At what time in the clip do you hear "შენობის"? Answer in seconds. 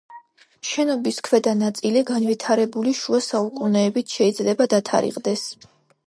0.67-1.17